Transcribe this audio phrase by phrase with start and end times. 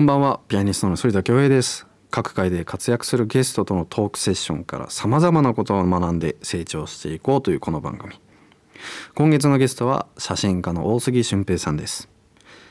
[0.00, 0.40] こんばんは。
[0.48, 1.86] ピアニストの反田恭平です。
[2.10, 8.18] 各界で活躍するゲストとのトークセッションからさまざまなことを学んで成長していこうというこの番組。
[9.14, 12.08] 今月のゲストは写真家の大杉俊平さんです。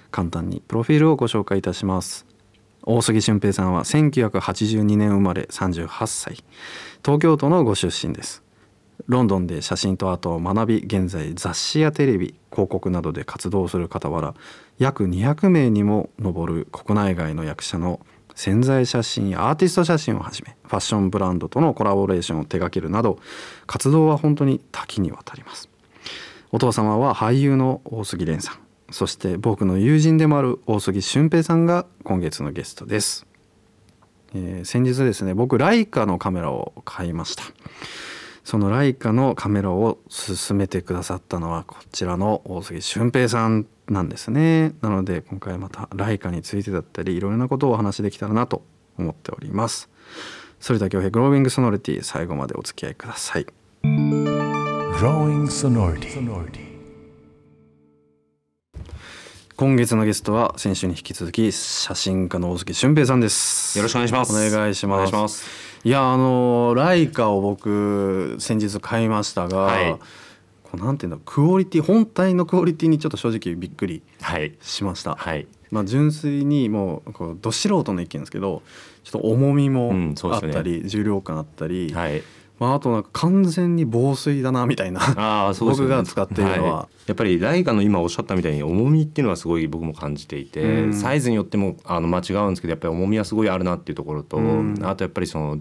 [0.10, 2.26] 簡単にプロフィールをご紹介いたします。
[2.82, 6.44] 大杉俊平さんは1982年生まれ38歳。
[7.06, 8.42] 東京都のご出身です。
[9.10, 14.36] ロンドンで写真とアートを学び現在雑誌やテレビ広告などで活動する傍ら
[14.78, 18.00] 約200名にも上る国内外の役者の
[18.36, 23.18] 潜在写真やアーティスト写真をはじめファッションブランドとのコラボレーションを手掛けるなど
[23.66, 25.70] 活動は本当に多岐にわたります。
[26.52, 28.60] お父様は俳優の大杉蓮さん
[28.92, 33.28] そして僕の友人でもある大杉俊平さんが今月のゲストです、
[34.34, 37.44] えー、先日ですね僕ライカのカメラを買いました。
[38.44, 44.74] そのライカのカメラを勧めてくださったのはこちらの大杉俊平さんなんですね。
[44.82, 48.64] なので今回またライカについてだったりいろいろなことをお話しできたらなと
[48.98, 49.90] 思っております。
[50.60, 53.46] それでは恭平グロービングソノリティ最後までお付き合いください。
[59.56, 63.78] 今月のゲストは先週に引き続き写真家の大杉俊平さんです。
[63.78, 64.32] よろしくお願いします。
[64.32, 69.94] お願いしますいやあのライカを僕先日買いましたが、はい、
[70.64, 74.04] こうなんていうんだクオリティ本体のクオリティにちょっと正直びっくり
[74.62, 78.62] しました、はい、まあ純粋にもうこうど素人の意見ですけど
[79.04, 82.22] ちょっと重みもあったり、うんね、重量感あったり、はい
[82.60, 85.00] まあ、あとなんか完全に防水だなみたいな
[85.48, 95.60] あそう、ね、僕が使っているのは、はい、やっぱりライカの今おっしゃったみたいに重みっていうのはすごい僕も感じていて、うん、サイズによってもあの間違うんですけどやっぱり重みはすごいあるなっていうところと、うん、あとやっぱりその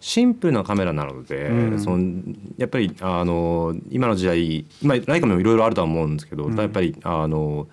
[0.00, 2.22] シンプルなカメラなので、うん、その
[2.56, 7.66] やっぱりあの今の時代今ライカもいろいろあるとは思うんですけど、やっぱりあの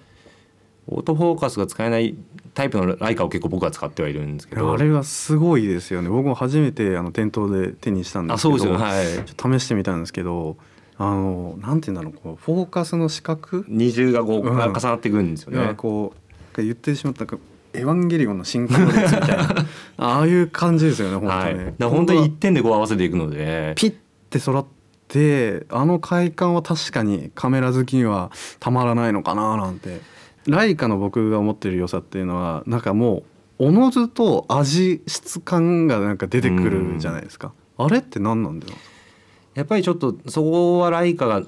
[0.88, 2.16] オートフォーカスが使えない
[2.54, 4.74] タイプのライカを結構僕は使ってはいるんですけど。
[4.74, 6.10] あれはすごいですよね。
[6.10, 8.56] 僕も初めてあの店頭で手にしたんですけど。
[8.56, 10.58] あそうですよ、はい、ちょっと試してみたんですけど
[10.98, 13.66] あのなんていうんだろうこうフォーカスの四角？
[13.68, 15.74] 二重がこう、うん、重なっていくんですよね。
[15.76, 16.14] こ
[16.58, 19.56] う言ってしまったエヴァンゲリオンの進行列みたいな。
[19.98, 23.74] ああいう感じですよね本当に、はい、本当に一点でこう合わせていくので。
[23.76, 23.96] ピッ
[24.30, 24.66] て揃っ
[25.08, 30.00] てあの快感は確かにカメラ好きにはたまらないのかななんて
[30.48, 33.24] ライカの僕が思ってる良さっていうのはなんかも
[33.60, 38.78] うおのずと味質感がなんか出てくるじゃないですか、あれって何なんだろう？
[39.56, 41.44] やっぱりちょっとそこはライカが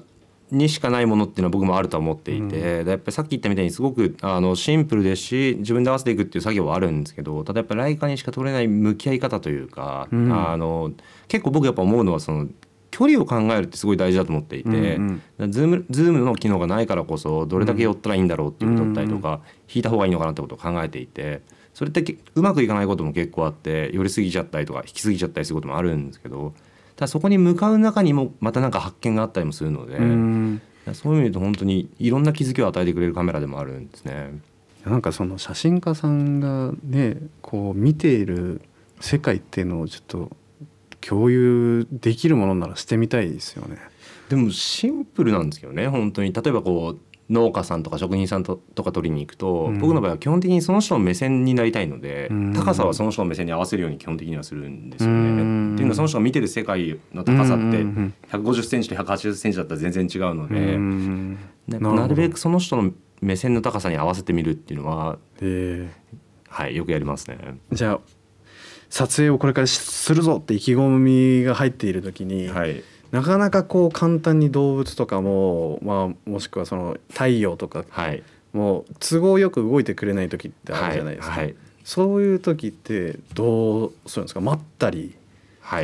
[0.50, 10.92] にしかないものっていうのは僕もあると思っていて、うん、やっぱりさっき言ったみたいにすごくあのシンプルですし自分で合わせていくっていう作業はあるんですけどただやっぱライカにしか取れない向き合い方というか、うん、あの
[11.28, 12.48] 結構僕やっぱ思うのはその
[12.98, 19.40] 距離を考えるってすごい大事だと思っていて、うんうん、ズームズームの機能がないからこそどれだけ寄ったらいいんだろうっていうことだったりとか、うんうん、
[19.72, 21.42] 引いた方がいいのかなってことを考えていて
[21.74, 26.54] それってうまくいかないことも結構あって寄りすぎちゃったりとか引きすぎちゃったりすることもあるんですけど
[26.96, 30.60] ただそこに向かう中にもまた何か発見があったりもするので、うん、
[30.92, 34.40] そういう意味で本当にいろんな気づきを与えてくれるカメラでもあるんですね。
[34.84, 38.62] なんかその写真家さんがねこう見ている
[39.00, 40.30] 世界っていうのをちょっと
[41.08, 43.78] 共有できるものならしてみたいですよね。
[44.28, 46.34] でもシンプルなんですけどね本当に。
[46.34, 55.16] 例えばこう農家さんとか職人さんとか取りに行くと、うん、僕の場合は基本的にその人の目線になりたいので、うん、高さはその人の目線に合わせるように基本的にはするんですよね。
[55.16, 65.18] うん、っていうのはその人が見てる世界の高さって1 5 0ンチと1 8 0ンチだったら全然違うので、なるべくその人の目線の高さに合わせてみるっていうのは、
[66.48, 67.38] はい、よくやりますね。
[67.72, 68.00] じゃあ
[68.90, 78.22] 撮影をこれからするぞって意気込みが入っている時に、はい、なかなかこう簡単に動物とかも、まあ、もしくはその太陽とか、はい、
[78.52, 81.44] もう都合よく動いてくれない時ってあるじゃないですか、はい。
[81.44, 81.54] はい、
[81.84, 84.40] そういう時ってどうするんですか？
[84.40, 85.16] 待ったり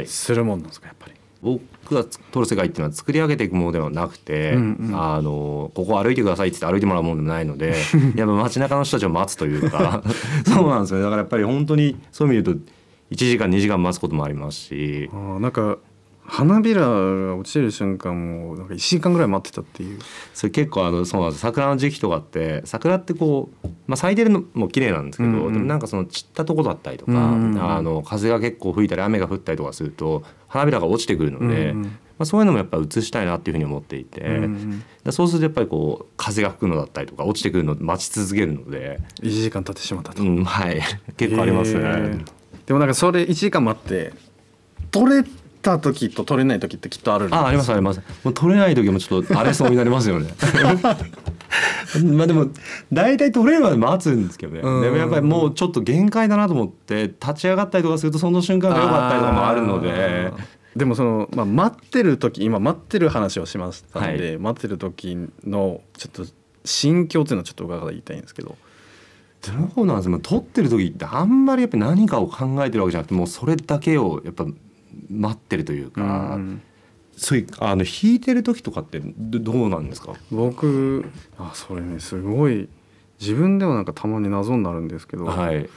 [0.06, 1.15] するもんなんですかやっぱり。
[1.42, 7.76] 僕が撮る世界っていうのは作り上げていくものではなくて、うんうん、あのここ歩いてくださいって言って歩いてもらうものでもないので
[8.16, 10.03] やっぱ街中の人たちを待つというか。
[10.47, 11.03] そうなんですよ。
[11.03, 12.72] だからやっぱり本当にそういう意味で言うと
[13.10, 15.10] 1時間2時間待つこともありますし。
[15.12, 15.78] あなんか
[16.27, 19.98] 花びらが落ちる瞬間もなんか1時間ぐらい待ってたっていう。
[20.33, 21.41] それ結構あのそうなんです。
[21.42, 31.91] 桜の時期とかって桜ってこう、まあ、咲いてるのも綺麗なんですけど、うんうん、でもなんかその散ったとこだったりとか、うんうん、あの風が結構吹いたり雨が降ったりとかすると花びらが落ちてくるので、うんうん、ま
[32.21, 40.80] あ、そういうのもやっぱ映したいなっていうふうに思っていて、うんうん、そうするとやっぱりこう風が吹くのだったりとか落ちてくるのを待ち続けるので1時間経ってしまったと、うん、はい。
[41.18, 42.24] 結構ありますね。
[42.66, 44.13] でもなんかそれ1時間待って
[44.91, 45.25] 取れ
[45.63, 48.01] た時と取れない時ってきっとあるあありますあります。
[48.22, 50.28] もう取れない時もちょっと荒れそうになりますよね。
[52.05, 52.49] まあでも
[52.93, 54.83] 大体取れるまで待つんですけどね、うん。
[54.83, 60.33] でもやっぱりもうちょっと限界だなと思って立ち上がったりとかするとその瞬間が良かったりとかもあるので。
[60.77, 64.39] でもその、まあ、待ってる時今待ってる話をしましたんで、はい。
[64.39, 65.16] 待ってる時
[65.47, 66.33] のちょっと
[66.65, 68.57] 心境っていうのをちょっと伺いたいんですけど
[69.76, 74.46] どうなんですか撮ってる時ってあんまりやっぱ何かを考えてるわけじゃなくてもうそれだけをやっぱ
[75.10, 76.62] 待ってるというか、うん。
[77.16, 80.14] そういうあの弾いてる時とかってどどうなんですか？
[80.32, 81.04] 僕
[81.38, 82.68] あそれねすごい
[83.20, 85.68] 自分でもなんかたまに謎になるんですけど、はい。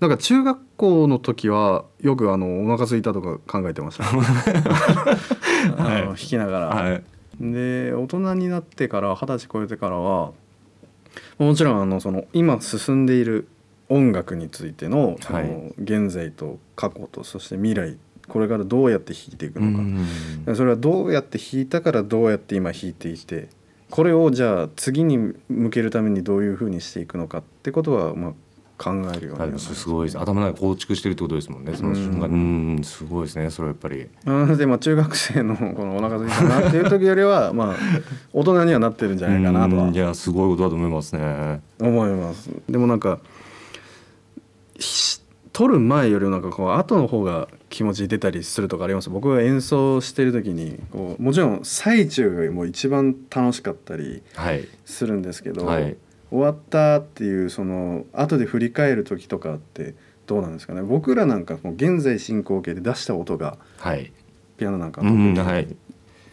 [0.00, 4.04] なんか中学校の時はよくあのお腹空いたとか考えてました、
[5.76, 6.66] あの弾きながら。
[6.68, 7.04] はい。
[7.40, 10.32] で大人になってから二十歳超えてからは
[11.38, 13.48] もちろんあのその今進んでいる
[13.88, 15.74] 音楽についてのそのはい。
[15.82, 17.96] 現在と過去とそして未来
[18.28, 23.48] これからどうやって弾いていくのか、うんそれはどうやって弾いたからどうやって今弾いていて
[23.90, 28.32] これをじゃあ次に向けるためにどういうふうにしていくのかってことはまあ
[28.78, 30.18] 考えるようにすすごいです。
[30.18, 31.74] 頭の中で構築してるってことですもんね。
[31.74, 32.26] その瞬間。
[32.28, 32.34] うう
[32.80, 33.50] んすごいですね。
[33.50, 34.06] それはやっぱり。
[34.24, 37.76] なのでまあ中学生の このお腹空いたなっていう時よりはまあ
[38.32, 39.84] 大人にはなってるんじゃないかなとは。
[39.88, 39.94] うん。
[39.94, 41.60] いやすごいことだと思いますね。
[41.80, 42.50] 思います。
[42.68, 43.18] でもなんか
[44.78, 45.20] ひ
[45.52, 49.10] 撮る前よりもなんかこう後の方が気持ち出たりするとかあります？
[49.10, 54.68] 僕が演奏してる時にこうもちろん最中がもう一番楽しかったりはい。
[54.84, 55.96] するんですけど、はい
[56.30, 59.94] 終わったっていうその後で振り返る時とかって
[60.26, 60.82] どうなんですかね？
[60.82, 64.12] 僕らなんかもう現在進行形で出した音がはい。
[64.56, 65.68] ピアノなんか特うんにはい。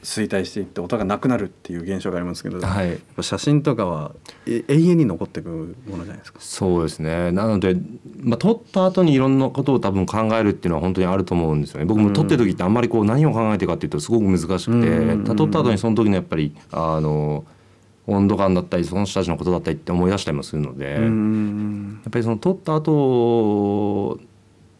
[0.04, 3.00] 衰退していって音がなくなるっていう現象がありますけど、はい。
[3.16, 4.12] ぱ写真とかは
[4.46, 6.40] え永遠に残っていくものじゃないですか？
[6.42, 7.32] そうですね。
[7.32, 7.76] なので、
[8.20, 11.86] まあ、撮った後にいろんなことを多分考えるっていうのは本当にあると思うんですよね。
[11.86, 15.24] 僕も撮ってる時ってあんまりこう何を考えてるかっていうとすごく難しくて、うん。
[15.24, 17.46] 撮った後にその時のやっぱりあの
[18.08, 24.20] 温度感だったりその人たちのことだったりって思い出したりもするので、うんやっぱりその撮った後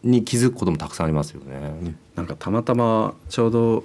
[0.02, 1.96] に気づくこともたくさんありますよね。
[2.14, 3.84] なんかたまたまちょうど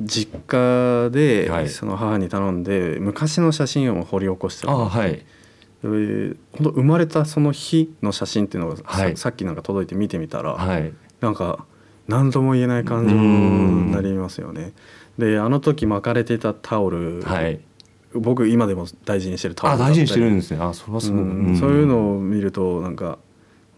[0.00, 1.68] 実家ではい。
[1.68, 5.24] その母に頼んで昔の写真を掘り起こしてあはい。
[5.82, 9.16] 本当生まれたその日の写真っていうのがさ,、はい。
[9.16, 10.92] さっきなんか届いて見てみたら、はい。
[11.20, 11.64] なんか
[12.08, 14.72] 何とも言えない感情になりますよね。
[15.18, 17.60] であの時巻かれてたタオル、はい。
[18.20, 20.62] 僕今でも大事にしてるタオあル大事にしてるんですね。
[20.62, 21.52] あそれはすごく、うん。
[21.52, 21.56] ん。
[21.56, 23.18] そういうのを見るとなんか、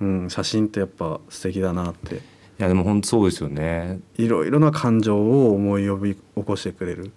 [0.01, 2.17] うん、写真ってやっぱ素敵だなって。
[2.17, 2.21] い
[2.59, 4.01] やでも本当そうですよね。
[4.17, 7.13] いろいろな感情を思い呼び起こしてくれる、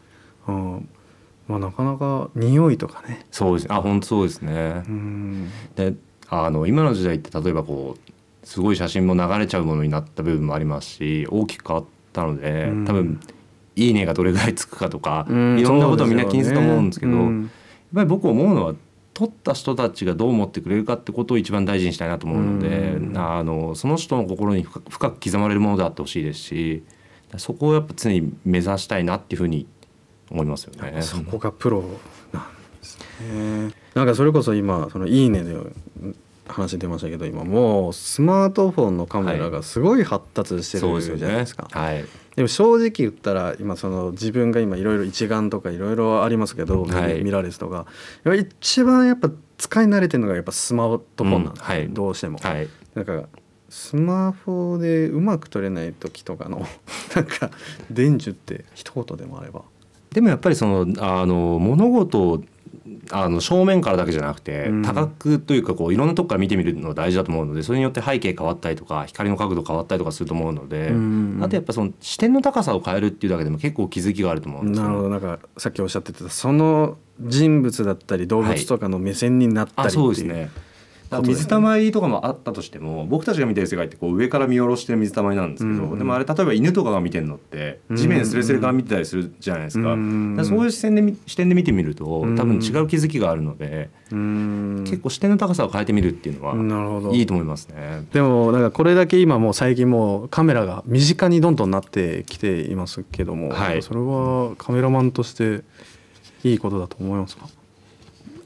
[0.48, 0.90] うん。
[1.48, 3.74] まあ、なかなか匂いとかね、そうです。
[3.74, 4.84] あ本当そうですね。
[4.88, 4.92] う。
[4.92, 5.96] ん、で
[6.30, 12.86] あの今の時代って例えばこうすごい写真も流れちゃうものになった部分もありますし大きく変わったので、うん。
[12.86, 13.20] 多分
[13.76, 17.50] 「いいね」がどれぐらいつくかとか、うんいろんなことをみんな気にすると思うんですけど、やっそうよね
[17.94, 18.76] ぱり僕思うのは
[19.14, 26.84] 撮った人たちがどう思ってくれるかってことを一番大事にしたいなと思うので、うんあのその人の心に深く刻まれるものであってほしいですし
[27.38, 29.68] そこをやっぱ常に目指したいなっていうふうに
[30.30, 30.94] 思いますよね。
[30.96, 31.84] うんそこがプロ
[32.32, 32.44] なん
[32.80, 33.74] ですね。
[33.94, 35.56] なんかそれこそ今そのいいねで
[36.52, 41.68] 話出ましたけど今もうスマートフォンのカメラがすごい発達してるじゃないですか。
[41.72, 42.06] はい
[42.36, 47.88] でも正直言ったら今その自分が今いろいろ一眼とかいろいろありますけど、はいミラーレスとか
[48.24, 52.40] 一番やっぱ使い慣れてるのがやっぱスマートフォンなんです、うんはいどうしても。
[52.42, 53.28] はいなんか
[53.70, 56.68] スマホでうまく撮れない時とかの
[57.16, 57.52] なんか
[57.90, 59.64] 伝授って一言でもあれば。
[60.12, 62.44] でもやっぱりそのあの物事を
[63.12, 64.82] あの正面からだけじゃなくて、うん。
[64.84, 74.84] 多角というかこういろんなとこから見てみるの大事だと思うのでそれによって背景変わったりとか光の角度変わったりとかすると思うので、うんあとやっぱその視点の高さを変えるっていうだけでも結構気づきがあると思うんですよ。
[74.84, 75.10] なるほど。
[75.10, 80.50] なんかさっきおっしゃってたその人物だったり動物とかの目線になったりあっていう、そうですね
[81.22, 98.06] 水たまりとかもあったとしても僕たちが見てる世界ってこう上から見下ろしてる水たまりなんですけど、うんうんでもあれ例えば犬とかが見てるのって地面スレスレから見てたりするじゃないですか,、うんだからそういう視線で見視点で見てみるとうん多分違う気づきがあるので、うーん結構視点の高さを変えてみるっていうのはいいと思いますね。
[98.14, 103.82] でもなんかこれだけ今もう最近もうカメラが身近にどんどんなってきていますけども、はい。
[103.82, 105.64] それはカメラマンとして
[106.44, 107.48] いいことだと思いますか？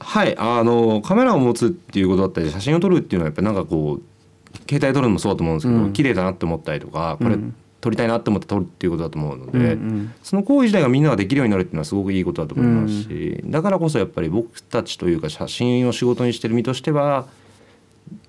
[0.06, 4.02] はいあのカメラを持つっていうことだったり写真を撮るっていうのはやっぱりなんかこう
[4.70, 5.92] 携帯撮るのもそうだと思うんですけど、うん。
[5.92, 7.54] 綺麗だなって思ったりとかこれうん。
[7.80, 17.26] 撮りたいなって思って撮るっていうことだと思うので、うんうんその行為自体がみんなができるようになるっていうのはすごくいいことだと思いますし、だからこそやっぱり僕たちというか写真を仕事にしてる身としては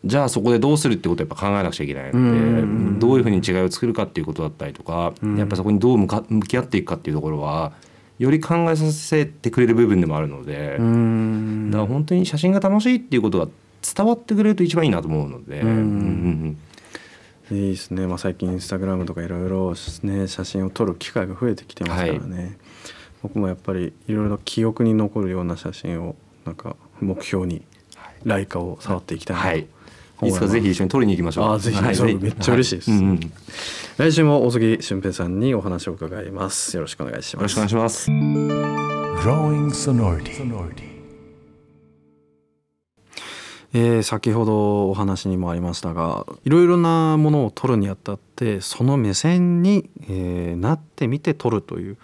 [0.04, 2.22] じゃあそこでどうするってことをやっぱ考えなくちゃいけないので、う
[2.66, 3.00] ん。
[3.00, 5.38] どういうふうに違いを作るかっていうことだったりとか、うん。
[5.38, 7.74] やっぱそこにどう向か向き合っていくかっていうところは
[8.20, 11.72] より考えさせてくれる部分でもあるので、うん。
[11.72, 13.48] だから本当に写真が楽しいっていうことが
[13.96, 15.68] 伝わってくれると一番いいなと思うので、うん。
[15.68, 16.58] うんうん
[17.50, 20.28] いいですね、まあ、最近インスタグラムとかいろいろね。
[20.28, 22.58] 写真を撮る機会が増えてきてますからね、
[23.24, 27.64] 僕もやっぱりいろいろ記憶に残るような写真をなんか目標に
[28.26, 29.54] ライカを触っていきたいなとは
[30.26, 31.54] い、つかぜひ一緒に撮りに行きましょう。
[31.54, 32.92] あぜひはいめっちゃ嬉しいです。
[32.92, 33.16] はうんうん。
[33.16, 33.30] よ
[33.98, 36.76] 来週も大杉俊平さんにお話を伺います。
[36.76, 37.44] よろしくお願いします。
[37.44, 38.10] ろしくお願いします。
[38.10, 40.98] Growing sonority.
[43.74, 51.98] えー先ほどお話にもありましたがいろいろなものを撮るにあたってその目線に、えーなってみて撮るという、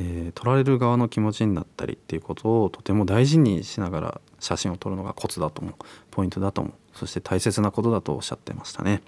[0.00, 5.74] えー撮られる側の気持ちになったりっていうことをとても大事にしながら写真を撮るのがコツだと思う。
[6.10, 9.02] ポイントだと思うそして大切なことだとおっしゃってましたね。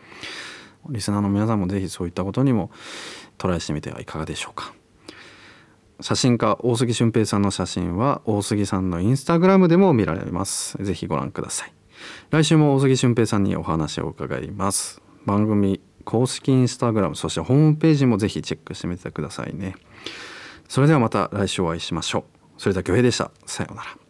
[0.88, 2.70] リスナーの皆さんもぜひそういったことにも
[3.36, 4.72] トライしてみてはいかがでしょうか。
[6.00, 10.78] 写真家大杉俊平さんの写真は大杉さんのインスタグラムでも見られます。
[10.82, 11.72] ぜひご覧ください。
[12.30, 15.02] 来週も大杉俊平さんにお話を伺います。
[15.26, 19.74] 番組公式インスタグラムそしてホームページもぜひチェックしてみてくださいね。
[20.68, 22.24] それではまた来週お会いしましょう。
[22.58, 23.30] それでは恭平でした。
[23.46, 24.07] さようなら。